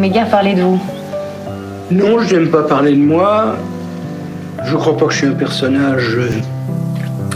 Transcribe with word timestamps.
aimez 0.00 0.08
bien 0.08 0.24
parler 0.24 0.54
de 0.54 0.62
vous 0.62 0.80
Non, 1.90 2.20
je 2.20 2.34
n'aime 2.34 2.48
pas 2.48 2.62
parler 2.62 2.92
de 2.92 3.02
moi. 3.02 3.56
Je 4.64 4.74
crois 4.74 4.96
pas 4.96 5.04
que 5.04 5.12
je 5.12 5.18
suis 5.18 5.26
un 5.26 5.32
personnage 5.32 6.16
euh, 6.16 6.30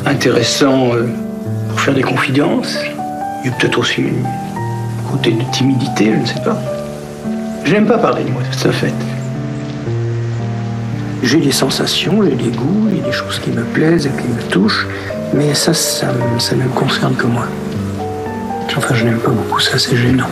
intéressant 0.07 0.95
euh, 0.95 1.07
pour 1.69 1.79
faire 1.79 1.93
des 1.93 2.03
confidences. 2.03 2.79
Il 3.43 3.51
y 3.51 3.53
a 3.53 3.57
peut-être 3.57 3.79
aussi 3.79 4.05
un 4.05 5.11
côté 5.11 5.33
de 5.33 5.43
timidité, 5.53 6.13
je 6.15 6.21
ne 6.21 6.25
sais 6.25 6.41
pas. 6.43 6.59
J'aime 7.65 7.85
pas 7.85 7.99
parler 7.99 8.25
de 8.25 8.31
moi, 8.31 8.41
c'est 8.51 8.69
un 8.69 8.73
fait. 8.73 8.95
J'ai 11.23 11.41
des 11.41 11.53
sensations, 11.53 12.23
j'ai 12.23 12.35
des 12.35 12.57
goûts, 12.57 12.89
a 12.89 13.07
des 13.07 13.13
choses 13.13 13.41
qui 13.41 13.51
me 13.51 13.63
plaisent 13.63 14.07
et 14.07 14.23
qui 14.23 14.29
me 14.29 14.41
touchent, 14.51 14.87
mais 15.35 15.53
ça, 15.53 15.75
ça 15.75 16.07
ne 16.13 16.63
me 16.63 16.69
concerne 16.71 17.15
que 17.15 17.27
moi. 17.27 17.45
Enfin, 18.75 18.95
je 18.95 19.05
n'aime 19.05 19.19
pas 19.19 19.31
beaucoup 19.31 19.61
ça, 19.61 19.79
c'est 19.79 19.97
gênant. 19.97 20.29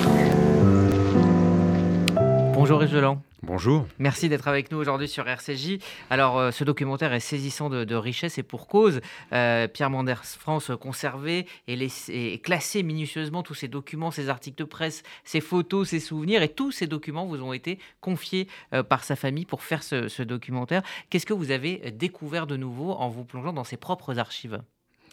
Bonjour. 2.78 3.18
Bonjour. 3.44 3.86
Merci 3.98 4.28
d'être 4.28 4.46
avec 4.48 4.70
nous 4.70 4.78
aujourd'hui 4.78 5.08
sur 5.08 5.28
RCJ. 5.28 5.78
Alors, 6.10 6.38
euh, 6.38 6.50
ce 6.52 6.62
documentaire 6.62 7.12
est 7.12 7.20
saisissant 7.20 7.68
de, 7.70 7.82
de 7.84 7.94
richesse 7.96 8.38
et 8.38 8.42
pour 8.44 8.68
cause. 8.68 9.00
Euh, 9.32 9.66
Pierre 9.66 9.90
Manders 9.90 10.24
France 10.24 10.70
conservé 10.80 11.46
et, 11.66 11.74
laissé- 11.77 12.12
et 12.34 12.38
classé 12.38 12.82
minutieusement 12.84 13.42
tous 13.42 13.54
ces 13.54 13.66
documents, 13.68 14.10
ces 14.12 14.28
articles 14.28 14.56
de 14.58 14.64
presse, 14.64 15.02
ces 15.24 15.40
photos, 15.40 15.88
ces 15.88 15.98
souvenirs 16.00 16.42
et 16.42 16.48
tous 16.48 16.70
ces 16.70 16.86
documents 16.86 17.27
vous 17.27 17.42
ont 17.42 17.52
été 17.52 17.78
confiés 18.00 18.46
euh, 18.72 18.82
par 18.84 19.02
sa 19.04 19.16
famille 19.16 19.44
pour 19.44 19.62
faire 19.62 19.82
ce, 19.82 20.06
ce 20.08 20.22
documentaire. 20.22 20.82
Qu'est-ce 21.10 21.27
que 21.27 21.34
vous 21.34 21.50
avez 21.50 21.91
découvert 21.91 22.46
de 22.46 22.56
nouveau 22.56 22.92
en 22.92 23.08
vous 23.08 23.24
plongeant 23.24 23.52
dans 23.52 23.64
ses 23.64 23.77
propres 23.77 24.18
archives? 24.18 24.62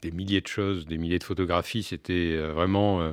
Des 0.03 0.12
milliers 0.12 0.41
de 0.41 0.48
choses, 0.48 0.86
des 0.86 0.98
milliers 0.98 1.20
de 1.20 1.23
photographies. 1.26 1.84
C'était 1.84 2.38
vraiment 2.38 3.12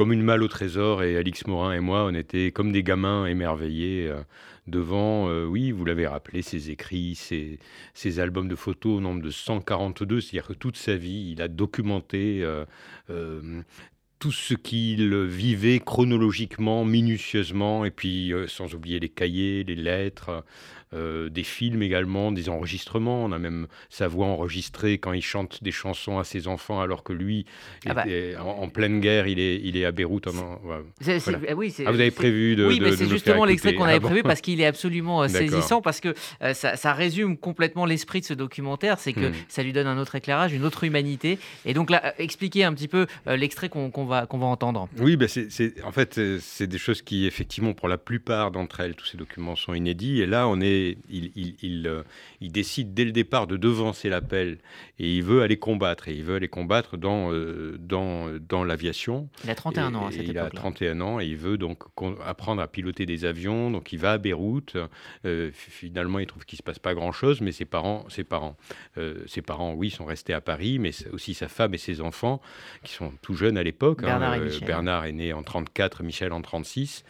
comme 0.00 0.14
une 0.14 0.22
malle 0.22 0.42
au 0.42 0.48
trésor. 0.48 1.02
Et 1.02 1.18
Alix 1.18 1.46
Morin 1.46 1.74
et 1.74 1.80
moi, 1.80 2.06
on 2.06 2.14
était 2.14 2.52
comme 2.52 2.72
des 2.72 2.82
gamins 2.82 3.26
émerveillés 3.26 4.08
euh, 4.08 4.22
devant, 4.66 5.28
euh, 5.28 5.44
oui, 5.44 5.72
vous 5.72 5.84
l'avez 5.84 6.06
rappelé, 6.06 6.40
ses 6.40 6.70
écrits, 6.70 7.14
ses, 7.14 8.18
albums 8.18 8.48
de 8.48 8.56
photos 8.56 8.96
au 8.96 9.00
nombre 9.02 9.20
de 9.20 9.28
142. 9.28 10.22
C'est-à-dire 10.22 10.46
que 10.46 10.54
toute 10.54 10.78
sa 10.78 10.96
vie, 10.96 11.32
il 11.32 11.42
a 11.42 11.48
documenté. 11.48 12.40
euh, 12.42 13.62
tout 14.18 14.32
ce 14.32 14.52
qu'il 14.52 15.14
vivait 15.16 15.80
chronologiquement, 15.80 16.84
minutieusement, 16.84 17.86
et 17.86 17.90
puis 17.90 18.34
sans 18.48 18.74
oublier 18.74 19.00
les 19.00 19.08
cahiers, 19.08 19.64
les 19.64 19.74
lettres, 19.74 20.44
euh, 20.94 21.28
des 21.28 21.42
films 21.44 21.82
également, 21.82 22.32
des 22.32 22.48
enregistrements. 22.48 23.24
On 23.24 23.32
a 23.32 23.38
même 23.38 23.66
sa 23.88 24.08
voix 24.08 24.26
enregistrée 24.26 24.98
quand 24.98 25.12
il 25.12 25.22
chante 25.22 25.62
des 25.62 25.70
chansons 25.72 26.18
à 26.18 26.24
ses 26.24 26.48
enfants, 26.48 26.80
alors 26.80 27.02
que 27.04 27.12
lui, 27.12 27.46
Ah 27.86 27.94
bah. 27.94 28.04
en, 28.40 28.62
en 28.64 28.68
pleine 28.68 29.00
guerre, 29.00 29.26
il 29.26 29.38
est, 29.38 29.60
il 29.62 29.76
est 29.76 29.84
à 29.84 29.92
Beyrouth. 29.92 30.26
Voilà. 30.62 30.82
ah 31.06 31.54
oui, 31.56 31.74
Ah, 31.86 31.92
vous 31.92 32.00
avez 32.00 32.10
prévu 32.10 32.56
de. 32.56 32.66
Oui, 32.66 32.78
de- 32.78 32.84
mais 32.84 32.92
c'est 32.92 33.08
justement 33.08 33.44
l'extrait 33.44 33.74
qu'on 33.74 33.84
avait 33.84 33.94
Ah 33.94 34.00
bon 34.00 34.08
prévu 34.08 34.22
parce 34.22 34.40
qu'il 34.40 34.60
est 34.60 34.66
absolument 34.66 35.22
euh, 35.22 35.28
saisissant, 35.28 35.80
parce 35.80 36.00
que 36.00 36.14
euh, 36.42 36.54
ça, 36.54 36.76
ça 36.76 36.92
résume 36.92 37.36
complètement 37.36 37.86
l'esprit 37.86 38.20
de 38.20 38.26
ce 38.26 38.34
documentaire, 38.34 38.98
c'est 38.98 39.12
que 39.12 39.20
Hmm. 39.30 39.34
ça 39.48 39.62
lui 39.62 39.72
donne 39.72 39.86
un 39.86 39.98
autre 39.98 40.14
éclairage, 40.16 40.52
une 40.52 40.64
autre 40.64 40.82
humanité. 40.84 41.38
Et 41.64 41.74
donc 41.74 41.90
là, 41.90 42.14
expliquez 42.18 42.64
un 42.64 42.72
petit 42.74 42.88
peu 42.88 43.06
euh, 43.26 43.36
l'extrait 43.36 43.68
qu'on 43.68 43.90
va, 44.06 44.26
qu'on 44.26 44.38
va 44.38 44.46
entendre. 44.46 44.88
Oui, 44.98 45.16
ben 45.16 45.28
c'est, 45.28 45.74
en 45.84 45.92
fait, 45.92 46.18
c'est 46.40 46.66
des 46.66 46.78
choses 46.78 47.02
qui, 47.02 47.26
effectivement, 47.26 47.72
pour 47.74 47.86
la 47.88 47.98
plupart 47.98 48.50
d'entre 48.50 48.80
elles, 48.80 48.94
tous 48.94 49.06
ces 49.06 49.16
documents 49.18 49.56
sont 49.56 49.74
inédits. 49.74 50.20
Et 50.20 50.26
là, 50.26 50.48
on 50.48 50.60
est, 50.60 50.79
il, 51.10 51.30
il, 51.36 51.54
il, 51.62 51.86
euh, 51.86 52.02
il 52.40 52.50
décide 52.52 52.94
dès 52.94 53.04
le 53.04 53.12
départ 53.12 53.46
de 53.46 53.56
devancer 53.56 54.08
l'appel 54.08 54.58
et 54.98 55.16
il 55.16 55.22
veut 55.22 55.42
aller 55.42 55.58
combattre. 55.58 56.08
Et 56.08 56.14
il 56.14 56.24
veut 56.24 56.36
aller 56.36 56.48
combattre 56.48 56.96
dans, 56.96 57.32
euh, 57.32 57.76
dans, 57.78 58.28
dans 58.48 58.64
l'aviation. 58.64 59.28
Il 59.44 59.50
a 59.50 59.54
31 59.54 59.92
Et- 59.92 59.96
ans 59.96 60.06
à 60.06 60.10
et 60.10 60.12
cette 60.12 60.28
il 60.28 60.38
a 60.38 60.42
époque-là. 60.42 60.60
31 60.60 61.00
ans 61.00 61.20
et 61.20 61.26
il 61.26 61.36
veut 61.36 61.58
donc 61.58 61.82
apprendre 62.24 62.62
à 62.62 62.68
piloter 62.68 63.06
des 63.06 63.24
avions. 63.24 63.70
Donc 63.70 63.92
il 63.92 63.98
va 63.98 64.12
à 64.12 64.18
Beyrouth. 64.18 64.76
Euh, 65.24 65.50
finalement, 65.54 66.18
il 66.18 66.26
trouve 66.26 66.44
qu'il 66.44 66.56
se 66.58 66.62
passe 66.62 66.78
pas 66.78 66.94
grand-chose, 66.94 67.40
mais 67.40 67.52
ses 67.52 67.64
parents, 67.64 68.06
ses 68.08 68.24
parents, 68.24 68.56
euh, 68.98 69.22
ses 69.26 69.42
parents, 69.42 69.72
oui, 69.74 69.90
sont 69.90 70.04
restés 70.04 70.32
à 70.34 70.40
Paris, 70.40 70.78
mais 70.78 70.90
aussi 71.12 71.34
sa 71.34 71.48
femme 71.48 71.74
et 71.74 71.78
ses 71.78 72.00
enfants 72.00 72.40
qui 72.84 72.92
sont 72.92 73.12
tout 73.22 73.34
jeunes 73.34 73.56
à 73.58 73.62
l'époque. 73.62 74.00
hein. 74.02 74.06
Bernard. 74.18 74.38
Bernard 74.66 75.04
est 75.06 75.12
né 75.12 75.32
en 75.32 75.42
34, 75.42 76.02
Michel 76.02 76.32
en 76.32 76.40
36. 76.42 77.04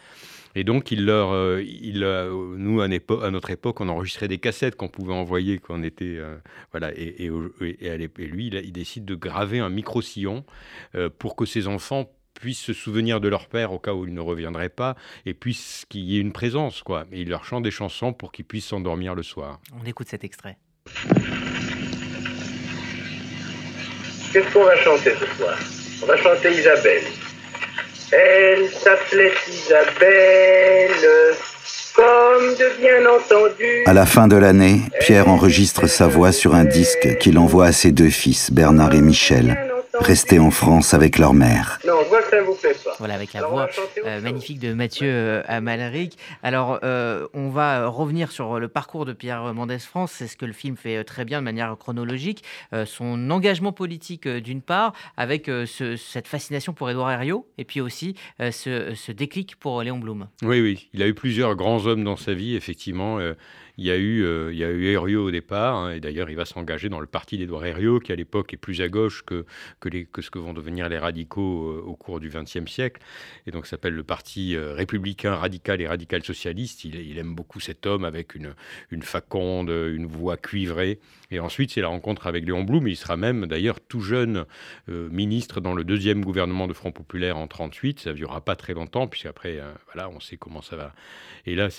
Et 0.55 0.63
donc, 0.63 0.91
il 0.91 1.05
leur, 1.05 1.31
euh, 1.31 1.63
il, 1.63 2.03
euh, 2.03 2.55
nous, 2.57 2.81
à, 2.81 2.87
notre 2.87 3.49
époque, 3.51 3.79
on 3.81 3.89
enregistrait 3.89 4.27
des 4.27 4.37
cassettes 4.37 4.75
qu'on 4.75 4.89
pouvait 4.89 5.13
envoyer 5.13 5.59
quand 5.59 5.75
on 5.75 5.83
était. 5.83 6.17
euh, 6.17 6.37
voilà, 6.71 6.91
et, 6.95 7.29
lui, 8.19 8.47
il, 8.47 8.71
décide 8.71 9.05
de 9.05 9.15
graver 9.15 9.59
un 9.59 9.69
micro-sillon 9.69 10.45
euh, 10.95 11.09
pour 11.09 11.35
que 11.35 11.45
ses 11.45 11.67
enfants 11.67 12.11
puissent 12.33 12.61
se 12.61 12.73
souvenir 12.73 13.21
de 13.21 13.27
leur 13.27 13.47
père 13.47 13.71
au 13.71 13.79
cas 13.79 13.93
où 13.93 14.05
il 14.05 14.13
ne 14.13 14.21
reviendrait 14.21 14.69
pas 14.69 14.95
et 15.25 15.33
puissent 15.33 15.85
qu'il 15.89 16.01
y 16.01 16.17
ait 16.17 16.21
une 16.21 16.31
présence, 16.31 16.81
quoi. 16.81 17.05
Et 17.11 17.21
il 17.21 17.29
leur 17.29 17.43
chante 17.45 17.63
des 17.63 17.71
chansons 17.71 18.13
pour 18.13 18.31
qu'ils 18.31 18.45
puissent 18.45 18.67
s'endormir 18.67 19.15
le 19.15 19.23
soir. 19.23 19.59
On 19.81 19.85
écoute 19.85 20.07
cet 20.07 20.23
extrait. 20.23 20.57
Qu'est-ce 24.33 24.53
qu'on 24.53 24.63
va 24.63 24.77
chanter 24.77 25.11
ce 25.19 25.25
soir? 25.37 25.57
On 26.01 26.05
va 26.05 26.17
chanter 26.17 26.51
Isabelle. 26.51 27.03
Elle 28.11 28.69
s'appelait 28.69 29.31
Isabelle, 29.47 30.91
comme 31.95 32.55
de 32.55 32.81
bien 32.81 33.05
entendu. 33.09 33.83
À 33.85 33.93
la 33.93 34.05
fin 34.05 34.27
de 34.27 34.35
l'année, 34.35 34.81
Pierre 34.99 35.29
enregistre 35.29 35.87
sa 35.87 36.07
voix 36.07 36.31
sur 36.33 36.53
un 36.53 36.65
disque 36.65 37.17
qu'il 37.19 37.37
envoie 37.37 37.67
à 37.67 37.71
ses 37.71 37.91
deux 37.91 38.09
fils, 38.09 38.51
Bernard 38.51 38.93
et 38.93 39.01
Michel, 39.01 39.57
restés 40.01 40.39
en 40.39 40.51
France 40.51 40.93
avec 40.93 41.17
leur 41.17 41.33
mère. 41.33 41.79
Non, 41.87 41.93
je 42.03 42.09
vois 42.09 42.21
que 42.21 42.29
ça 42.29 42.37
ne 42.41 42.45
vous 42.45 42.55
plaît 42.55 42.75
pas. 42.83 42.95
Voilà, 42.99 43.13
avec 43.15 43.33
la 43.33 43.39
Alors, 43.39 43.51
on 43.51 43.55
voix 43.55 43.69
euh, 44.05 44.21
magnifique 44.21 44.59
de 44.59 44.73
Mathieu 44.73 45.07
euh, 45.09 45.43
Amalric. 45.47 46.17
Alors, 46.43 46.79
euh, 46.83 47.27
on 47.33 47.49
va 47.49 47.87
revenir 47.87 48.31
sur 48.31 48.59
le 48.59 48.67
parcours 48.67 49.05
de 49.05 49.13
Pierre 49.13 49.53
Mendès 49.53 49.79
France. 49.79 50.11
C'est 50.15 50.27
ce 50.27 50.35
que 50.37 50.45
le 50.45 50.53
film 50.53 50.75
fait 50.75 51.03
très 51.03 51.23
bien 51.25 51.39
de 51.39 51.45
manière 51.45 51.75
chronologique. 51.77 52.43
Euh, 52.73 52.85
son 52.85 53.29
engagement 53.29 53.71
politique, 53.71 54.25
euh, 54.27 54.41
d'une 54.41 54.61
part, 54.61 54.93
avec 55.17 55.47
euh, 55.47 55.65
ce- 55.65 55.95
cette 55.95 56.27
fascination 56.27 56.73
pour 56.73 56.89
Édouard 56.89 57.11
Herriot, 57.11 57.47
et 57.57 57.63
puis 57.65 57.79
aussi 57.81 58.15
euh, 58.41 58.51
ce, 58.51 58.93
ce 58.95 59.11
déclic 59.11 59.55
pour 59.57 59.81
Léon 59.83 59.99
Blum. 59.99 60.27
Oui, 60.41 60.61
oui, 60.61 60.89
il 60.93 61.01
a 61.03 61.07
eu 61.07 61.13
plusieurs 61.13 61.55
grands 61.55 61.85
hommes 61.85 62.03
dans 62.03 62.17
sa 62.17 62.33
vie, 62.33 62.55
effectivement. 62.55 63.19
Il 63.81 63.87
y 63.87 63.91
a 63.91 63.97
eu, 63.97 64.23
euh, 64.23 64.53
il 64.53 64.59
y 64.59 64.63
a 64.63 64.69
eu 64.69 64.85
Herriot 64.93 65.25
au 65.25 65.31
départ, 65.31 65.75
hein, 65.75 65.93
et 65.93 65.99
d'ailleurs 65.99 66.29
il 66.29 66.35
va 66.35 66.45
s'engager 66.45 66.87
dans 66.87 66.99
le 66.99 67.07
parti 67.07 67.39
d'Édouard 67.39 67.65
Herriot, 67.65 67.99
qui 67.99 68.11
à 68.11 68.15
l'époque 68.15 68.53
est 68.53 68.57
plus 68.57 68.79
à 68.79 68.89
gauche 68.89 69.23
que, 69.25 69.43
que, 69.79 70.21
ce 70.21 70.29
que 70.29 70.37
vont 70.37 70.53
devenir 70.53 70.87
les 70.87 70.99
radicaux 70.99 71.71
euh, 71.71 71.81
au 71.83 71.95
cours 71.95 72.19
du 72.19 72.29
XXe 72.29 72.69
siècle, 72.71 73.01
et 73.47 73.51
donc 73.51 73.65
s'appelle 73.65 73.95
le 73.95 74.03
parti 74.03 74.55
euh, 74.55 74.75
républicain 74.75 75.33
radical 75.33 75.81
et 75.81 75.87
radical 75.87 76.23
socialiste. 76.23 76.85
Il, 76.85 77.17
aime 77.17 77.33
beaucoup 77.33 77.59
cet 77.59 77.87
homme 77.87 78.05
avec 78.05 78.35
une, 78.35 78.53
une 78.91 79.01
faconde, 79.01 79.69
une 79.69 80.05
voix 80.05 80.37
cuivrée. 80.37 80.99
Et 81.31 81.39
ensuite, 81.39 81.71
c'est 81.71 81.81
la 81.81 81.87
rencontre 81.87 82.27
avec 82.27 82.45
Léon 82.45 82.63
Blum. 82.63 82.87
Il 82.87 82.95
sera 82.95 83.17
même 83.17 83.47
d'ailleurs 83.47 83.79
tout 83.79 84.01
jeune 84.01 84.45
euh, 84.89 85.09
ministre 85.09 85.59
dans 85.59 85.73
le 85.73 85.83
deuxième 85.83 86.23
gouvernement 86.23 86.67
de 86.67 86.73
Front 86.73 86.91
Populaire 86.91 87.37
en 87.37 87.47
38. 87.47 88.01
Ça 88.01 88.11
ne 88.11 88.15
durera 88.15 88.41
pas 88.41 88.55
très 88.55 88.73
longtemps, 88.73 89.07
puisqu'après, 89.07 89.59
voilà, 89.91 90.09
on 90.09 90.19
sait 90.19 90.37
comment 90.37 90.61
ça 90.61 90.75
va. 90.75 90.93
Et 91.47 91.55
là. 91.55 91.69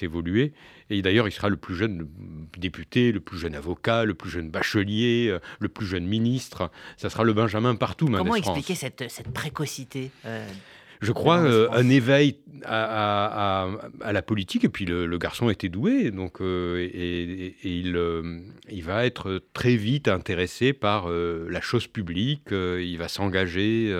Et 0.91 1.01
d'ailleurs, 1.01 1.29
il 1.29 1.33
sera 1.33 1.49
le 1.49 1.57
plus 1.57 1.75
jeune 1.75 1.92
député, 2.57 3.13
le 3.13 3.21
plus 3.21 3.39
jeune 3.39 3.55
avocat, 3.55 4.05
le 4.05 4.15
plus 4.15 4.31
jeune 4.31 4.51
bachelier, 4.51 5.29
euh, 5.29 5.41
le 5.61 5.69
plus 5.69 5.87
jeune 5.87 6.07
ministre. 6.07 6.71
Ça 6.97 7.11
sera 7.11 7.25
le 7.25 7.33
Benjamin 7.33 7.75
partout, 7.75 8.07
Comment 8.07 8.35
expliquer 8.37 8.75
cette, 8.75 9.11
cette 9.11 9.33
précocité 9.33 10.11
euh, 10.27 10.47
Je 11.03 11.13
crois 11.13 11.39
Mendès 11.43 11.55
euh, 11.55 11.71
un 11.73 11.89
éveil 11.89 12.39
à, 12.65 12.85
à- 12.85 13.67
à- 13.67 13.71
à 14.03 14.13
la 14.13 14.23
politique. 14.23 14.65
Et 14.65 14.69
puis 14.69 14.85
le, 14.85 15.05
le 15.07 15.19
garçon 15.19 15.51
était 15.51 15.69
doué, 15.69 16.11
donc 16.13 16.41
euh, 16.41 16.79
et, 16.79 16.87
et- 16.87 17.47
et 17.65 17.77
il, 17.81 17.97
euh, 17.97 18.39
il 18.71 18.85
va 18.85 19.05
être 19.05 19.43
très 19.53 19.75
vite 19.77 20.07
intéressé 20.09 20.73
par 20.73 21.09
la 21.11 21.61
chose 21.61 21.87
publique. 21.89 22.49
il 22.53 22.97
va 22.99 23.09
s'engager 23.09 23.93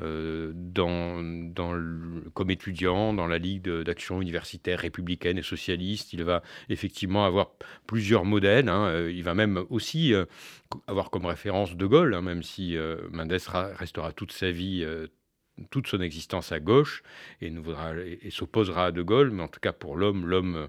dans, 0.00 1.22
dans 1.54 1.72
le- 1.72 2.24
comme 2.34 2.50
étudiant 2.50 3.12
dans 3.14 3.26
la 3.26 3.38
Ligue 3.38 3.62
de- 3.62 3.82
d'action 3.82 4.20
universitaire 4.20 4.80
républicaine 4.80 5.38
et 5.38 5.42
socialiste. 5.42 6.12
Il 6.12 6.24
va 6.24 6.42
effectivement 6.68 7.24
avoir 7.24 7.50
plusieurs 7.86 8.24
modèles. 8.24 8.68
hein. 8.68 9.06
Il 9.08 9.22
va 9.22 9.34
même 9.34 9.62
aussi 9.70 10.12
avoir 10.86 11.10
comme 11.10 11.26
référence 11.26 11.76
De 11.76 11.86
Gaulle, 11.86 12.14
hein, 12.14 12.22
même 12.22 12.42
si 12.42 12.76
Mendes 13.12 13.38
ra- 13.46 13.70
restera 13.76 14.12
toute 14.12 14.32
sa 14.32 14.50
vie 14.50 14.84
toute 15.70 15.86
son 15.86 16.00
existence 16.00 16.52
à 16.52 16.60
gauche 16.60 17.02
et, 17.40 17.52
s'opposera 18.30 18.86
à 18.86 18.92
De 18.92 19.02
Gaulle, 19.02 19.30
mais 19.30 19.42
en 19.42 19.48
tout 19.48 19.60
cas 19.60 19.72
pour 19.72 19.96
l'homme, 19.96 20.26
l'homme, 20.26 20.68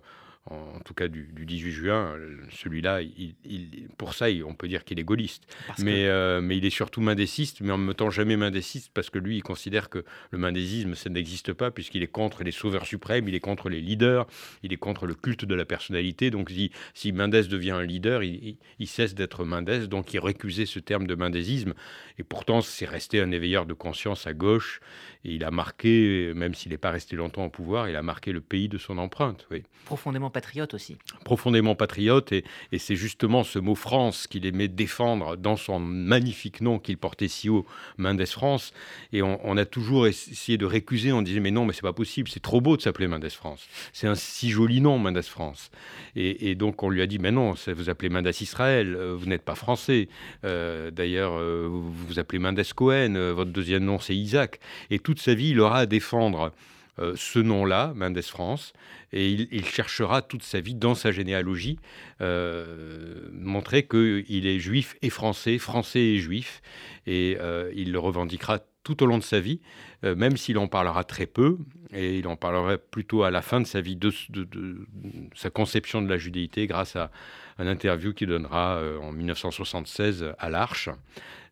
en, 0.50 0.80
tout 0.84 0.96
cas 0.96 1.08
du, 1.08 1.30
du 1.34 1.46
18 1.46 1.72
juin, 1.72 2.16
euh, 2.18 2.38
celui-là, 2.50 3.02
il- 3.04 3.36
il- 3.46 3.88
pour 3.98 4.16
ça, 4.16 4.26
on 4.46 4.56
peut 4.56 4.68
dire 4.68 4.84
qu'il 4.84 5.00
est 5.00 5.04
gaulliste. 5.04 5.44
parce 5.68 5.80
que- 5.80 5.86
Mais, 5.86 6.08
euh, 6.08 6.42
mais 6.42 6.58
il 6.58 6.66
est 6.66 6.72
surtout 6.72 7.00
mendéciste, 7.00 7.62
mais 7.62 7.72
en 7.72 7.78
même 7.78 7.94
temps 7.94 8.10
jamais 8.10 8.36
mendéciste, 8.38 8.90
parce 8.94 9.10
que 9.12 9.20
lui, 9.20 9.38
il 9.38 9.44
considère 9.44 9.90
que 9.90 10.04
le 10.32 10.38
mendésisme, 10.40 10.96
ça 10.96 11.10
n'existe 11.12 11.54
pas, 11.54 11.70
puisqu'il 11.70 12.02
est 12.02 12.08
contre 12.08 12.44
les 12.44 12.52
sauveurs 12.52 12.88
suprêmes, 12.88 13.28
il 13.28 13.36
est 13.36 13.40
contre 13.40 13.70
les 13.70 13.82
leaders, 13.82 14.26
il 14.64 14.74
est 14.74 14.78
contre 14.78 15.06
le 15.06 15.14
culte 15.14 15.46
de 15.46 15.54
la 15.54 15.64
personnalité. 15.66 16.32
Donc 16.32 16.50
si, 16.50 16.72
si 16.96 17.12
Mendès 17.12 17.44
devient 17.44 17.72
un 17.72 17.84
leader, 17.84 18.24
il, 18.24 18.34
il- 18.44 18.58
il 18.80 18.88
cesse 18.88 19.14
d'être 19.14 19.46
Mendès, 19.46 19.88
donc 19.88 20.12
il 20.14 20.20
récusait 20.20 20.66
ce 20.66 20.80
terme 20.80 21.06
de 21.06 21.14
mendésisme. 21.14 21.74
Et 22.18 22.24
pourtant, 22.24 22.62
c'est 22.62 22.86
resté 22.88 23.22
un 23.22 23.32
éveilleur 23.32 23.68
de 23.68 23.74
conscience 23.74 24.26
à 24.26 24.34
gauche. 24.34 24.80
Et 25.24 25.36
il 25.36 25.44
a 25.44 25.52
marqué, 25.52 26.34
même 26.36 26.56
s'il 26.56 26.72
n'est 26.72 26.80
pas 26.80 26.90
resté 26.90 27.16
longtemps 27.16 27.46
au 27.46 27.50
pouvoir, 27.52 27.88
il 27.88 27.96
a 27.96 28.02
marqué 28.02 28.32
le 28.32 28.42
pays 28.42 28.68
de 28.70 28.80
son 28.80 28.98
empreinte. 28.98 29.46
Oui. 29.52 29.62
Profondément 29.86 30.31
patriote 30.32 30.74
aussi. 30.74 30.98
Profondément 31.24 31.76
patriote, 31.76 32.32
et, 32.32 32.44
c'est 32.78 32.96
justement 32.96 33.44
ce 33.44 33.60
mot 33.60 33.76
France 33.76 34.28
qu'il 34.28 34.46
aimait 34.46 34.68
défendre 34.68 35.38
dans 35.38 35.56
son 35.56 35.80
magnifique 35.80 36.62
nom 36.62 36.80
qu'il 36.80 36.98
portait 36.98 37.28
si 37.28 37.50
haut, 37.50 37.66
Mendes 37.98 38.26
France. 38.26 38.74
Et 39.14 39.22
on, 39.22 39.58
a 39.58 39.66
toujours 39.66 40.08
essayé 40.08 40.58
de 40.58 40.66
récuser, 40.66 41.12
on 41.12 41.22
disait 41.22 41.40
mais 41.40 41.52
non, 41.52 41.66
mais 41.66 41.74
c'est 41.74 41.82
pas 41.82 41.94
possible, 41.94 42.30
c'est 42.30 42.42
trop 42.42 42.62
beau 42.62 42.78
de 42.78 42.82
s'appeler 42.82 43.08
Mendes 43.08 43.30
France. 43.30 43.68
C'est 43.94 44.08
un 44.08 44.16
si 44.16 44.50
joli 44.50 44.82
nom, 44.82 44.98
Mendes 44.98 45.22
France. 45.22 45.72
Et, 46.16 46.56
donc 46.56 46.84
on 46.84 46.90
lui 46.90 47.02
a 47.02 47.08
dit 47.08 47.20
mais 47.20 47.32
non, 47.32 47.54
vous 47.68 47.90
appelez 47.90 48.10
Mendes 48.10 48.32
Israël, 48.42 48.96
euh, 48.96 49.16
vous 49.16 49.26
n'êtes 49.26 49.44
pas 49.44 49.56
français. 49.56 50.08
Euh, 50.46 50.92
d'ailleurs, 50.92 51.34
euh, 51.34 51.68
vous 51.70 51.92
vous 52.08 52.20
appelez 52.20 52.40
Mendes 52.40 52.64
Cohen, 52.76 53.32
votre 53.34 53.52
deuxième 53.52 53.84
nom 53.84 54.00
c'est 54.00 54.16
Isaac. 54.16 54.60
Et 54.90 55.00
toute 55.00 55.20
sa 55.20 55.34
vie, 55.34 55.50
il 55.50 55.60
aura 55.60 55.80
à 55.80 55.86
défendre 55.86 56.52
euh, 57.00 57.14
ce 57.16 57.40
nom-là, 57.40 57.94
Mendes 57.96 58.22
France, 58.22 58.74
et 59.14 59.30
il, 59.30 59.66
cherchera 59.66 60.22
toute 60.22 60.44
sa 60.44 60.60
vie 60.60 60.76
dans 60.76 60.94
sa 60.94 61.12
généalogie 61.12 61.80
euh, 62.20 63.30
montrer 63.32 63.88
qu'il 63.88 64.46
est 64.46 64.60
juif 64.60 64.96
et 65.02 65.10
français, 65.10 65.58
français 65.58 66.02
et 66.02 66.18
juif, 66.18 66.62
et 67.08 67.38
euh, 67.40 67.72
il 67.76 67.92
le 67.92 68.00
revendiquera 68.00 68.60
tout 68.84 69.04
au 69.04 69.06
long 69.06 69.20
de 69.20 69.24
sa 69.24 69.40
vie, 69.40 69.62
même 70.02 70.38
s'il 70.38 70.58
en 70.58 70.68
parlera 70.68 71.04
très 71.04 71.28
peu, 71.28 71.60
et 71.94 72.18
il 72.18 72.28
en 72.28 72.36
parlera 72.36 72.80
plutôt 72.80 73.22
à 73.22 73.30
la 73.30 73.44
fin 73.44 73.62
de 73.62 73.68
sa 73.68 73.80
vie, 73.80 73.96
de, 73.96 74.12
de 74.30 74.88
sa 75.36 75.52
conception 75.52 76.02
de 76.02 76.10
la 76.10 76.18
judéité, 76.18 76.66
grâce 76.66 76.96
à 76.96 77.12
un 77.60 77.68
interview 77.68 78.12
qu'il 78.12 78.30
donnera 78.30 78.82
en 79.04 79.12
1976 79.12 80.34
à 80.40 80.50
l'Arche. 80.50 80.90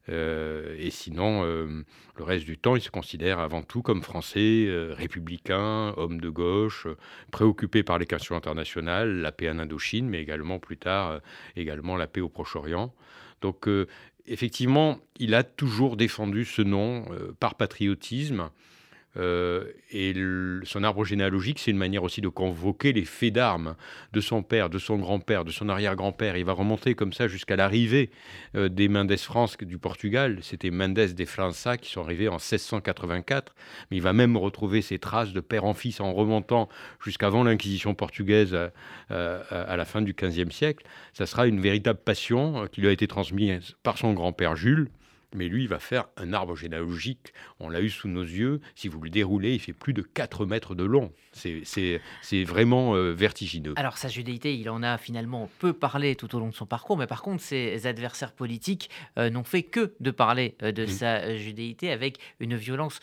Euh, 0.10 0.76
et 0.78 0.90
sinon, 0.90 1.44
euh, 1.44 1.84
le 2.18 2.24
reste 2.24 2.46
du 2.46 2.58
temps, 2.58 2.76
il 2.76 2.82
se 2.82 2.90
considère 2.90 3.40
avant 3.40 3.62
tout 3.62 3.82
comme 3.82 4.02
français, 4.02 4.66
euh, 4.68 4.94
républicain, 4.94 5.94
homme 5.98 6.20
de 6.20 6.30
gauche, 6.30 6.88
préoccupé 7.32 7.84
par 7.84 8.00
les 8.00 8.06
questions 8.06 8.36
internationales, 8.36 9.22
la 9.22 9.32
paix 9.32 9.50
en 9.50 9.60
Indochine, 9.60 10.10
mais 10.10 10.22
également 10.22 10.60
plus 10.60 10.78
tard, 10.78 11.20
également 11.56 11.96
la 11.96 12.08
paix 12.08 12.22
au 12.22 12.30
Proche-Orient. 12.30 12.94
Donc, 13.42 13.68
effectivement, 14.26 15.00
il 15.18 15.34
a 15.34 15.44
toujours 15.44 15.96
défendu 15.96 16.46
ce 16.46 16.62
nom 16.62 17.06
par 17.40 17.56
patriotisme 17.56 18.50
euh, 19.18 19.66
et 19.92 20.14
son 20.64 20.84
arbre 20.84 21.04
généalogique, 21.04 21.60
c'est 21.60 21.72
une 21.72 21.78
manière 21.78 22.04
aussi 22.04 22.22
de 22.22 22.28
convoquer 22.28 22.94
les 22.94 23.06
faits 23.06 23.34
d'armes 23.34 23.76
de 24.14 24.22
son 24.22 24.44
père, 24.44 24.70
de 24.70 24.78
son 24.78 24.98
grand-père, 24.98 25.46
de 25.46 25.52
son 25.52 25.68
arrière-grand-père. 25.68 26.38
Il 26.38 26.46
va 26.46 26.54
remonter 26.54 26.94
comme 26.94 27.12
ça 27.12 27.28
jusqu'à 27.28 27.56
l'arrivée 27.56 28.12
euh, 28.56 28.70
des 28.70 28.88
Mendes 28.88 29.16
France 29.18 29.58
du 29.58 29.78
Portugal. 29.80 30.40
C'était 30.42 30.70
Mendes 30.70 30.94
des 30.94 31.26
França 31.26 31.78
qui 31.78 31.92
sont 31.92 32.02
arrivés 32.02 32.28
en 32.28 32.34
1684. 32.34 33.56
Mais 33.90 33.98
il 33.98 34.04
va 34.04 34.14
même 34.14 34.38
retrouver 34.38 34.82
ses 34.82 35.00
traces 35.00 35.34
de 35.34 35.42
père 35.42 35.66
en 35.66 35.74
fils 35.74 36.00
en 36.00 36.14
remontant 36.14 36.70
jusqu'avant 37.04 37.44
l'Inquisition 37.44 37.96
portugaise 37.96 38.56
euh, 39.12 39.44
à 39.50 39.76
la 39.76 39.86
fin 39.86 40.02
du 40.02 40.14
XVe 40.14 40.52
siècle. 40.52 40.86
Ça 41.14 41.26
sera 41.26 41.48
une 41.48 41.60
véritable 41.60 42.00
passion 42.00 42.68
qui 42.72 42.82
lui 42.82 42.88
a 42.88 42.92
été 42.92 43.08
transmise 43.08 43.76
par 43.82 43.98
son 43.98 44.14
grand-père 44.14 44.56
Jules 44.56 44.90
mais 45.34 45.48
lui, 45.48 45.64
il 45.64 45.70
va 45.70 45.80
faire 45.80 46.06
un 46.18 46.34
arbre 46.34 46.56
généalogique. 46.56 47.34
On 47.60 47.70
l'a 47.70 47.82
eu 47.82 47.90
sous 47.90 48.08
nos 48.08 48.24
yeux. 48.24 48.62
Si 48.76 48.88
vous 48.88 49.00
le 49.02 49.10
déroulez, 49.10 49.54
il 49.54 49.60
fait 49.60 49.74
plus 49.74 49.94
de 49.94 50.02
4 50.02 50.46
mètres 50.46 50.76
de 50.76 50.84
long. 50.84 51.12
C'est 51.34 52.44
vraiment 52.44 52.96
euh, 52.96 53.12
vertigineux. 53.14 53.74
Alors, 53.76 53.98
sa 53.98 54.08
judéité, 54.08 54.56
il 54.56 54.70
en 54.70 54.82
a 54.82 54.98
finalement 54.98 55.50
peu 55.60 55.74
parlé 55.74 56.16
tout 56.16 56.36
au 56.36 56.40
long 56.40 56.50
de 56.50 56.56
son 56.56 56.66
parcours, 56.66 56.98
mais 56.98 57.08
par 57.08 57.22
contre, 57.22 57.44
ses 57.44 57.86
adversaires 57.86 58.32
politiques 58.32 58.90
euh, 59.18 59.30
n'ont 59.30 59.44
fait 59.44 59.64
que 59.64 59.94
de 60.00 60.12
parler 60.12 60.56
euh, 60.64 60.72
de 60.72 60.84
mmh. 60.84 60.88
sa 60.88 61.38
judéité 61.38 61.92
avec 61.92 62.18
une 62.40 62.56
violence 62.56 63.00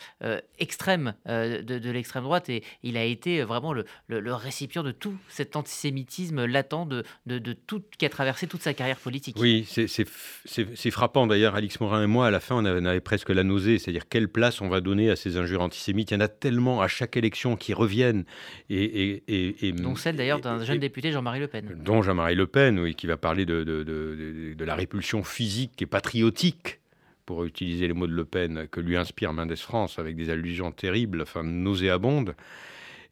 extrême 0.59 1.13
de, 1.25 1.91
l'extrême 1.91 2.23
droite. 2.23 2.49
Et 2.49 2.63
il 2.83 2.97
a 2.97 3.03
été 3.03 3.43
vraiment 3.43 3.73
le, 3.73 3.85
récipient 4.33 4.83
de 4.83 4.91
tout 4.91 5.15
cet 5.29 5.55
antisémitisme 5.55 6.45
latent 6.45 6.85
de, 6.87 7.03
de, 7.25 7.53
tout, 7.53 7.83
qui 7.97 8.05
a 8.05 8.09
traversé 8.09 8.47
toute 8.47 8.61
sa 8.61 8.73
carrière 8.73 8.97
politique. 8.97 9.37
Oui, 9.39 9.65
c'est 9.67 10.91
frappant 10.91 11.27
d'ailleurs, 11.27 11.55
Alix 11.55 11.79
Morin 11.79 12.03
et 12.03 12.07
moi 12.07 12.16
à 12.25 12.31
la 12.31 12.39
fin, 12.39 12.55
on 12.55 12.65
avait, 12.65 12.99
presque 12.99 13.29
la 13.29 13.43
nausée, 13.43 13.77
c'est-à-dire 13.77 14.07
quelle 14.09 14.27
place 14.27 14.61
on 14.61 14.67
va 14.67 14.81
donner 14.81 15.09
à 15.09 15.15
ces 15.15 15.37
injures 15.37 15.61
antisémites? 15.61 16.11
Il 16.11 16.15
y 16.15 16.17
en 16.17 16.21
a 16.21 16.27
tellement 16.27 16.81
à 16.81 16.87
chaque 16.87 17.15
élection 17.17 17.55
qui 17.55 17.73
reviennent. 17.73 18.25
Et, 18.69 19.23
et, 19.27 19.71
dont 19.71 19.95
celle 19.95 20.15
d'ailleurs 20.15 20.39
d'un 20.39 20.63
jeune 20.63 20.79
député, 20.79 21.11
Jean-Marie 21.11 21.39
Le 21.39 21.47
Pen. 21.47 21.77
Dont 21.83 22.01
Jean-Marie 22.01 22.35
Le 22.35 22.47
Pen, 22.47 22.79
oui, 22.79 22.95
qui 22.95 23.07
va 23.07 23.17
parler 23.17 23.45
de, 23.45 23.63
de, 23.63 23.83
de, 23.83 24.65
la 24.65 24.75
répulsion 24.75 25.23
physique 25.23 25.81
et 25.81 25.85
patriotique 25.85 26.79
pour 27.25 27.43
utiliser 27.43 27.87
les 27.87 27.93
mots 27.93 28.07
de 28.07 28.13
Le 28.13 28.25
Pen, 28.25 28.67
que 28.71 28.79
lui 28.79 28.97
inspire 28.97 29.33
Mendes 29.33 29.55
France, 29.55 29.99
avec 29.99 30.15
des 30.15 30.29
allusions 30.29 30.71
terribles, 30.71 31.21
enfin 31.21 31.43
nauséabondes. 31.43 32.35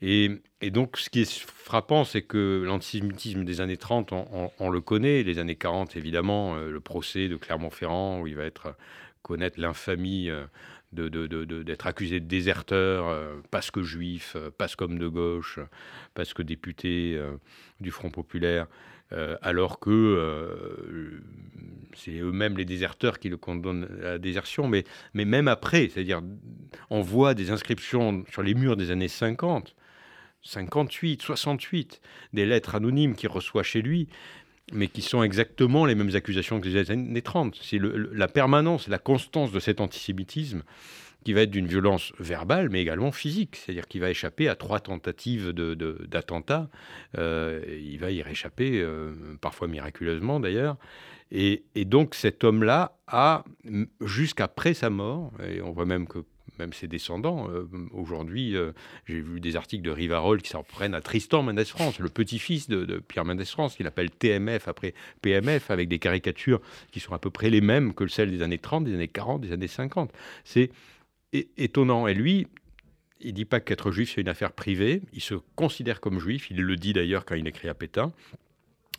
Et, 0.02 0.42
donc, 0.72 0.98
ce 0.98 1.10
qui 1.10 1.22
est 1.22 1.46
frappant, 1.48 2.04
c'est 2.04 2.22
que 2.22 2.64
l'antisémitisme 2.66 3.46
des 3.46 3.62
années 3.62 3.78
30, 3.78 4.12
on, 4.60 4.70
le 4.70 4.82
connaît. 4.82 5.24
Les 5.24 5.40
années 5.40 5.56
40, 5.56 5.96
évidemment, 5.96 6.56
euh, 6.56 6.70
le 6.70 6.80
procès 6.80 7.28
de 7.28 7.36
Clermont-Ferrand, 7.36 8.20
où 8.22 8.28
il 8.28 8.36
va 8.36 8.44
être 8.44 8.76
connaître 9.22 9.60
l'infamie 9.60 10.30
euh, 10.30 10.46
d'être 10.92 11.10
de, 11.10 11.46
de, 11.46 11.78
accusé 11.84 12.20
de 12.20 12.26
déserteur, 12.26 13.08
euh, 13.08 13.36
parce 13.52 13.72
que 13.72 13.84
juif, 13.84 14.36
parce 14.58 14.76
qu'homme 14.76 15.00
de 15.00 15.08
gauche, 15.08 15.60
parce 16.14 16.34
que 16.34 16.42
député 16.42 17.20
du 17.80 17.92
Front 17.92 18.10
populaire, 18.10 18.68
alors 19.42 19.80
que 19.80 21.22
c'est 21.94 22.20
eux-mêmes 22.20 22.58
les 22.58 22.66
déserteurs 22.66 23.20
qui 23.20 23.30
le 23.30 23.38
condamnent 23.38 23.88
à 24.02 24.12
la 24.12 24.18
désertion. 24.18 24.68
Mais, 24.68 24.84
mais 25.14 25.26
même 25.26 25.48
après, 25.48 25.90
c'est-à-dire, 25.90 26.22
on 26.90 27.02
voit 27.02 27.34
des 27.34 27.52
inscriptions 27.52 28.24
sur 28.30 28.44
les 28.44 28.54
murs 28.54 28.76
des 28.76 28.92
années 28.92 29.08
50 29.08 29.76
58, 30.46 31.22
68, 31.22 32.02
des 32.34 32.46
lettres 32.46 32.76
anonymes 32.76 33.16
qu'il 33.16 33.30
reçoit 33.30 33.64
chez 33.64 33.82
lui, 33.82 34.08
mais 34.72 34.88
qui 34.88 35.02
sont 35.02 35.24
exactement 35.24 35.86
les 35.86 35.96
mêmes 35.96 36.16
accusations 36.16 36.62
que 36.62 36.70
les 36.70 36.92
années 36.92 37.22
30. 37.22 37.60
C'est 37.62 37.80
la 37.80 38.28
permanence, 38.28 38.88
la 38.88 39.00
constance 39.00 39.52
de 39.52 39.60
cet 39.60 39.82
antisémitisme 39.82 40.64
qui 41.24 41.34
va 41.34 41.42
être 41.42 41.52
d'une 41.52 41.66
violence 41.66 42.14
verbale, 42.20 42.70
mais 42.70 42.82
également 42.82 43.12
physique. 43.12 43.56
C'est-à-dire 43.56 43.88
qu'il 43.88 44.00
va 44.00 44.12
échapper 44.12 44.48
à 44.48 44.56
trois 44.56 44.80
tentatives 44.80 45.50
d'attentat. 45.50 46.70
De, 47.16 47.20
euh, 47.20 47.80
il 47.82 47.98
va 47.98 48.12
y 48.12 48.22
réchapper, 48.22 48.80
euh, 48.80 49.12
parfois 49.42 49.68
miraculeusement 49.68 50.40
d'ailleurs. 50.40 50.78
Et, 51.32 51.64
et, 51.74 51.86
donc 51.86 52.14
cet 52.14 52.44
homme-là 52.44 52.96
a, 53.08 53.44
jusqu'après 54.02 54.76
sa 54.76 54.92
mort, 54.92 55.32
et 55.44 55.64
on 55.64 55.72
voit 55.72 55.88
même 55.88 56.08
que 56.08 56.20
même 56.60 56.74
ses 56.74 56.88
descendants. 56.88 57.50
Euh, 57.50 57.68
aujourd'hui, 57.94 58.56
euh, 58.56 58.72
j'ai 59.06 59.22
vu 59.22 59.40
des 59.40 59.56
articles 59.56 59.84
de 59.84 59.92
Rivarol 59.92 60.42
qui 60.42 60.50
s'en 60.50 60.64
prennent 60.64 60.94
à 60.94 61.02
Tristan 61.02 61.44
Mendes 61.44 61.64
France, 61.64 62.00
le 62.00 62.10
petit-fils 62.10 62.68
de, 62.68 63.00
Pierre 63.00 63.26
Mendes 63.26 63.44
France, 63.46 63.76
qu'il 63.76 63.88
appelle 63.88 64.12
TMF 64.12 64.68
après 64.68 64.94
PMF, 65.22 65.72
avec 65.72 65.88
des 65.88 66.00
caricatures 66.00 66.62
qui 66.92 67.00
sont 67.00 67.14
à 67.14 67.20
peu 67.20 67.30
près 67.30 67.50
les 67.50 67.62
mêmes 67.62 67.94
que 67.94 68.08
celles 68.08 68.32
des 68.32 68.42
années 68.42 68.58
30, 68.58 68.86
des 68.86 68.94
années 68.94 69.08
40, 69.08 69.42
des 69.42 69.52
années 69.52 69.68
50. 69.68 70.12
C'est 70.44 70.72
étonnant. 71.58 72.08
Et 72.08 72.14
lui, 72.14 72.48
il 73.22 73.34
dit 73.34 73.46
pas 73.46 73.60
qu'être 73.60 73.92
juif, 73.92 74.14
c'est 74.16 74.22
une 74.22 74.30
affaire 74.30 74.52
privée. 74.52 75.02
Il 75.14 75.22
se 75.22 75.36
considère 75.56 76.00
comme 76.00 76.20
juif. 76.20 76.50
Il 76.52 76.62
le 76.62 76.76
dit 76.76 76.94
d'ailleurs 76.94 77.26
quand 77.26 77.36
il 77.36 77.48
écrit 77.48 77.70
à 77.70 77.74
Pétain 77.74 78.14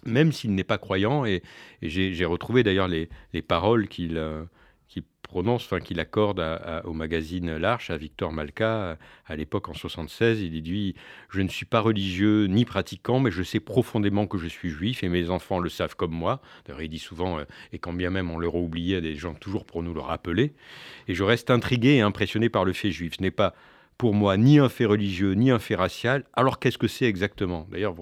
même 0.07 0.33
s'il 0.33 0.55
n'est 0.55 0.65
pas 0.65 0.79
croyant. 0.79 1.25
Et, 1.25 1.43
j'ai 1.83 2.25
retrouvé 2.25 2.63
d'ailleurs 2.63 2.89
les, 2.89 3.09
paroles 3.43 3.89
qu'il 3.89 4.17
euh, 4.17 4.45
prononce, 5.27 5.65
enfin 5.65 5.81
qu'il 5.81 6.01
accorde 6.01 6.43
au 6.85 6.93
magazine 6.93 7.57
L'Arche, 7.57 7.91
à 7.91 7.97
Victor 7.97 8.33
Malka, 8.33 8.97
à 9.27 9.37
l'époque 9.37 9.69
en 9.69 9.75
76. 9.75 10.41
Il 10.41 10.63
dit 10.63 10.95
Je 11.29 11.41
ne 11.43 11.49
suis 11.49 11.67
pas 11.67 11.81
religieux 11.81 12.47
ni 12.47 12.65
pratiquant, 12.65 13.21
mais 13.21 13.31
je 13.31 13.43
sais 13.43 13.61
profondément 13.61 14.27
que 14.27 14.39
je 14.39 14.47
suis 14.47 14.71
juif 14.71 15.03
et 15.03 15.09
mes 15.09 15.29
enfants 15.29 15.59
le 15.59 15.69
savent 15.69 15.97
comme 15.97 16.13
moi. 16.13 16.41
D'ailleurs, 16.65 16.83
il 16.83 16.89
dit 16.89 16.99
souvent, 16.99 17.39
euh, 17.39 17.45
et 17.73 17.79
quand 17.79 17.93
bien 17.93 18.11
même 18.11 18.31
on 18.31 18.39
leur 18.39 18.55
oublié, 18.55 19.01
des 19.01 19.17
gens 19.17 19.35
toujours 19.35 19.67
pour 19.67 19.83
nous 19.83 19.95
le 19.95 20.01
rappeler. 20.01 20.55
Et 21.09 21.15
je 21.15 21.25
reste 21.25 21.51
intrigué 21.51 21.97
et 21.97 22.01
impressionné 22.01 22.49
par 22.49 22.65
le 22.65 22.73
fait 22.73 22.91
juif. 22.91 23.15
Ce 23.19 23.23
n'est 23.23 23.31
pas 23.31 23.55
pour 23.99 24.15
moi 24.15 24.37
ni 24.37 24.59
un 24.59 24.69
fait 24.69 24.85
religieux, 24.85 25.33
ni 25.33 25.51
un 25.51 25.59
fait 25.59 25.75
racial. 25.75 26.25
Alors 26.35 26.59
qu'est-ce 26.59 26.79
que 26.79 26.89
c'est 26.89 27.07
exactement? 27.07 27.67
D'ailleurs, 27.71 27.95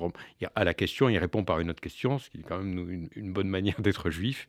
à 0.55 0.65
la 0.65 0.75
question, 0.75 1.09
il 1.09 1.19
répond 1.19 1.45
par 1.45 1.61
une 1.61 1.71
autre 1.71 1.81
question, 1.81 2.19
ce 2.19 2.31
qui 2.31 2.39
est 2.39 2.43
quand 2.43 2.59
même 2.59 3.09
une, 3.15 3.33
bonne 3.33 3.49
manière 3.49 3.81
d'être 3.81 4.11
juif. 4.11 4.47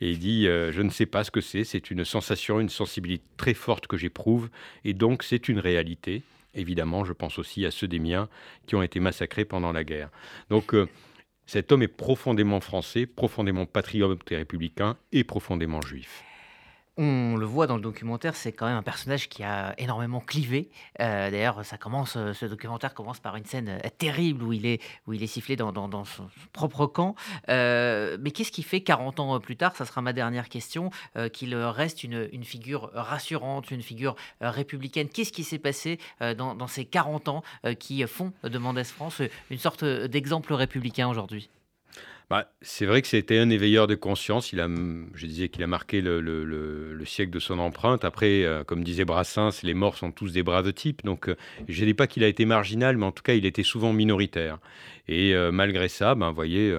Et 0.00 0.10
il 0.10 0.18
dit, 0.18 0.46
euh, 0.46 0.72
je 0.72 0.82
ne 0.82 0.90
sais 0.90 1.06
pas 1.06 1.24
ce 1.24 1.30
que 1.30 1.40
c'est, 1.40 1.64
c'est 1.64 1.90
une 1.90 2.04
sensation, 2.04 2.60
une 2.60 2.68
sensibilité 2.68 3.24
très 3.36 3.54
forte 3.54 3.86
que 3.86 3.96
j'éprouve, 3.96 4.50
et 4.84 4.92
donc 4.94 5.22
c'est 5.22 5.48
une 5.48 5.58
réalité. 5.58 6.22
Évidemment, 6.54 7.04
je 7.04 7.14
pense 7.14 7.38
aussi 7.38 7.64
à 7.64 7.70
ceux 7.70 7.88
des 7.88 7.98
miens 7.98 8.28
qui 8.66 8.74
ont 8.74 8.82
été 8.82 9.00
massacrés 9.00 9.46
pendant 9.46 9.72
la 9.72 9.84
guerre. 9.84 10.10
Donc, 10.50 10.74
euh, 10.74 10.86
cet 11.46 11.72
homme 11.72 11.82
est 11.82 11.88
profondément 11.88 12.60
français, 12.60 13.06
profondément 13.06 13.64
patriote 13.64 14.20
et 14.30 14.36
républicain, 14.36 14.96
et 15.12 15.24
profondément 15.24 15.80
juif. 15.80 16.22
On 16.98 17.36
le 17.36 17.46
voit 17.46 17.66
dans 17.66 17.76
le 17.76 17.80
documentaire, 17.82 18.36
c'est 18.36 18.52
quand 18.52 18.66
même 18.66 18.76
un 18.76 18.82
personnage 18.82 19.30
qui 19.30 19.42
a 19.42 19.74
énormément 19.78 20.20
clivé. 20.20 20.68
Euh, 21.00 21.30
d'ailleurs, 21.30 21.64
ça 21.64 21.78
commence, 21.78 22.16
euh, 22.18 22.34
ce 22.34 22.44
documentaire 22.44 22.92
commence 22.92 23.18
par 23.18 23.36
une 23.36 23.46
scène 23.46 23.70
euh, 23.70 23.88
terrible 23.96 24.42
où 24.42 24.52
il 24.52 24.66
est, 24.66 24.78
où 25.06 25.14
il 25.14 25.22
est 25.22 25.26
sifflé 25.26 25.56
dans, 25.56 25.72
dans- 25.72 26.04
son 26.04 26.28
propre 26.52 26.86
camp. 26.86 27.14
mais 27.48 28.30
qu'est-ce 28.34 28.52
qui 28.52 28.62
fait 28.62 28.82
40 28.82 29.20
ans 29.20 29.40
plus 29.40 29.56
tard, 29.56 29.74
ça 29.74 29.86
sera 29.86 30.02
ma 30.02 30.12
dernière 30.12 30.48
question, 30.50 30.90
qu'il 31.32 31.54
reste 31.54 32.04
une, 32.04 32.28
une 32.32 32.44
figure 32.44 32.90
rassurante, 32.92 33.70
une 33.70 33.82
figure 33.82 34.14
républicaine 34.40 35.08
Qu'est-ce 35.08 35.32
qui 35.32 35.44
s'est 35.44 35.58
passé 35.58 35.98
dans, 36.20 36.54
dans 36.54 36.66
ces 36.66 36.84
40 36.84 37.28
ans 37.28 37.42
qui 37.78 38.02
font 38.06 38.32
de 38.42 38.58
Mendès 38.58 38.84
France 38.84 39.22
une 39.50 39.58
sorte 39.58 39.84
d'exemple 39.84 40.52
républicain 40.54 41.08
aujourd'hui? 41.08 41.48
Bah, 42.32 42.50
c'est 42.62 42.86
vrai 42.86 43.02
que 43.02 43.08
c'était 43.08 43.38
un 43.38 43.50
éveilleur 43.50 43.86
de 43.86 43.94
conscience. 43.94 44.54
Il 44.54 44.60
a, 44.62 44.66
je 44.66 45.26
disais 45.26 45.50
qu'il 45.50 45.62
a 45.64 45.66
marqué 45.66 46.00
le, 46.00 46.98
siècle 47.04 47.30
de 47.30 47.38
son 47.38 47.58
empreinte. 47.58 48.06
Après, 48.06 48.44
euh, 48.44 48.64
comme 48.64 48.82
disait 48.82 49.04
Brassens, 49.04 49.62
les 49.62 49.74
morts 49.74 49.98
sont 49.98 50.12
tous 50.12 50.32
des 50.32 50.42
braves 50.42 50.72
types. 50.72 51.04
Donc, 51.04 51.28
euh, 51.28 51.36
je 51.68 51.78
ne 51.82 51.88
dis 51.88 51.92
pas 51.92 52.06
qu'il 52.06 52.24
a 52.24 52.28
été 52.28 52.46
marginal, 52.46 52.96
mais 52.96 53.04
en 53.04 53.12
tout 53.12 53.22
cas, 53.22 53.34
il 53.34 53.44
était 53.44 53.62
souvent 53.62 53.92
minoritaire. 53.92 54.60
Et 55.08 55.34
euh, 55.34 55.52
malgré 55.52 55.88
ça, 55.88 56.14
ben, 56.14 56.30
vous 56.30 56.34
voyez, 56.34 56.74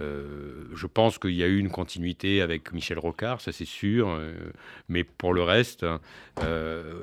euh, 0.00 0.64
je 0.74 0.86
pense 0.86 1.18
qu'il 1.18 1.34
y 1.34 1.44
a 1.44 1.46
eu 1.46 1.58
une 1.58 1.70
continuité 1.70 2.42
avec 2.42 2.72
Michel 2.72 2.98
Rocard, 2.98 3.40
ça 3.40 3.52
c'est 3.52 3.64
sûr. 3.64 4.08
Euh, 4.08 4.34
mais 4.88 5.04
pour 5.04 5.32
le 5.32 5.42
reste, 5.42 5.86
euh, 6.42 7.02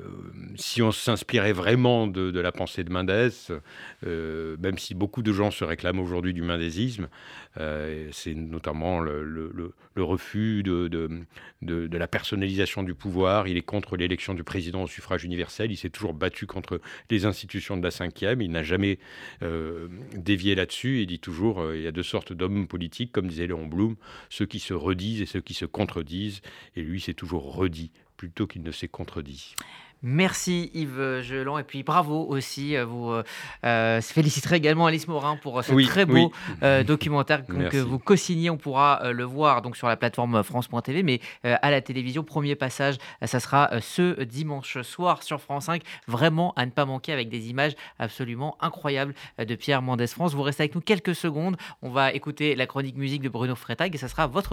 si 0.56 0.82
on 0.82 0.92
s'inspirait 0.92 1.52
vraiment 1.52 2.06
de, 2.06 2.38
la 2.38 2.52
pensée 2.52 2.84
de 2.84 2.90
Mendès, 2.90 3.30
même 4.02 4.78
si 4.78 4.94
beaucoup 4.94 5.22
de 5.22 5.32
gens 5.32 5.50
se 5.50 5.64
réclament 5.64 6.00
aujourd'hui 6.00 6.34
du 6.34 6.42
mendésisme, 6.42 7.08
c'est 7.56 8.34
notamment 8.34 9.00
le, 9.00 9.72
refus 9.96 10.62
de, 10.62 10.88
de, 10.88 11.96
la 11.96 12.06
personnalisation 12.08 12.82
du 12.82 12.94
pouvoir. 12.94 13.48
Il 13.48 13.56
est 13.56 13.62
contre 13.62 13.96
l'élection 13.96 14.34
du 14.34 14.44
président 14.44 14.82
au 14.82 14.86
suffrage 14.86 15.24
universel. 15.24 15.70
Il 15.70 15.76
s'est 15.76 15.90
toujours 15.90 16.14
battu 16.14 16.46
contre 16.46 16.80
les 17.10 17.24
institutions 17.24 17.76
de 17.76 17.82
la 17.82 17.90
cinquième. 17.90 18.40
Il 18.40 18.50
n'a 18.50 18.62
jamais 18.62 18.98
dévié 20.14 20.54
là-dessus. 20.54 21.02
Il 21.02 21.06
dit 21.06 21.18
toujours 21.18 21.74
il 21.74 21.82
y 21.82 21.86
a 21.86 21.92
deux 21.92 22.02
sortes 22.02 22.32
d'hommes 22.32 22.66
politiques 22.66 23.12
comme 23.12 23.28
disait 23.28 23.46
Léon 23.46 23.66
Blum, 23.66 23.96
ceux 24.30 24.46
qui 24.46 24.60
se 24.60 24.74
redisent 24.74 25.22
et 25.22 25.26
ceux 25.26 25.40
qui 25.40 25.54
se 25.54 25.64
contredisent. 25.64 26.42
Et 26.76 26.82
lui, 26.82 27.00
c'est 27.00 27.14
toujours 27.14 27.54
redit 27.54 27.90
plutôt 28.16 28.46
qu'il 28.46 28.62
ne 28.62 28.70
s'est 28.70 28.88
contredit. 28.88 29.54
Merci 30.02 30.72
Yves 30.74 31.20
Geland 31.22 31.58
et 31.58 31.62
puis 31.62 31.84
bravo 31.84 32.26
aussi. 32.28 32.76
Euh, 32.76 32.84
vous 32.84 33.12
euh, 33.12 33.22
euh, 33.64 34.00
féliciterez 34.00 34.56
également 34.56 34.86
Alice 34.86 35.06
Morin 35.06 35.36
pour 35.36 35.62
ce 35.62 35.72
très 35.86 36.04
beau 36.06 36.32
documentaire 36.84 37.44
que 37.46 37.76
vous 37.76 37.98
co-signez. 38.00 38.50
On 38.50 38.56
pourra 38.56 39.12
le 39.12 39.24
voir 39.24 39.62
donc 39.62 39.76
sur 39.76 39.86
la 39.86 39.96
plateforme 39.96 40.42
France.tv, 40.42 41.02
mais 41.02 41.20
à 41.44 41.70
la 41.70 41.80
télévision, 41.80 42.24
premier 42.24 42.56
passage, 42.56 42.96
ça 43.24 43.38
sera 43.38 43.70
ce 43.80 44.22
dimanche 44.24 44.82
soir 44.82 45.22
sur 45.22 45.40
France 45.40 45.66
5. 45.66 45.82
Vraiment 46.08 46.52
à 46.56 46.66
ne 46.66 46.70
pas 46.70 46.84
manquer 46.84 47.12
avec 47.12 47.28
des 47.28 47.48
images 47.48 47.72
absolument 47.98 48.56
incroyables 48.60 49.14
de 49.38 49.54
Pierre 49.54 49.82
Mendès 49.82 50.08
France. 50.08 50.34
Vous 50.34 50.42
restez 50.42 50.64
avec 50.64 50.74
nous 50.74 50.80
quelques 50.80 51.14
secondes. 51.14 51.56
On 51.82 51.90
va 51.90 52.12
écouter 52.12 52.56
la 52.56 52.66
chronique 52.66 52.96
musique 52.96 53.22
de 53.22 53.28
Bruno 53.28 53.54
Freitag 53.54 53.94
et 53.94 53.98
ça 53.98 54.08
sera 54.08 54.26
votre 54.26 54.50